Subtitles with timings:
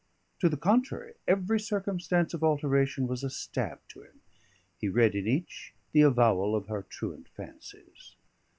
[0.39, 4.21] To the contrary, every circumstance of alteration was a stab to him;
[4.79, 8.15] he read in each the avowal of her truant fancies.